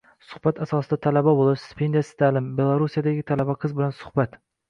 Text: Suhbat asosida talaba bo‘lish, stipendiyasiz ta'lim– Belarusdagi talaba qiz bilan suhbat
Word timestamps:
Suhbat 0.27 0.59
asosida 0.65 0.97
talaba 1.07 1.33
bo‘lish, 1.39 1.65
stipendiyasiz 1.67 2.17
ta'lim– 2.23 2.47
Belarusdagi 2.61 3.27
talaba 3.33 3.57
qiz 3.67 3.79
bilan 3.81 3.95
suhbat 4.01 4.39